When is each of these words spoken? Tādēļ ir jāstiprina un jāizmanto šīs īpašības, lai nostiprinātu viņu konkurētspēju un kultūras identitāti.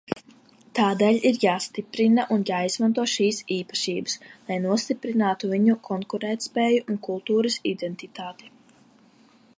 Tādēļ 0.77 1.17
ir 1.29 1.35
jāstiprina 1.43 2.25
un 2.35 2.45
jāizmanto 2.51 3.05
šīs 3.17 3.43
īpašības, 3.57 4.17
lai 4.49 4.59
nostiprinātu 4.65 5.53
viņu 5.55 5.79
konkurētspēju 5.91 6.83
un 6.95 7.01
kultūras 7.09 7.63
identitāti. 7.77 8.55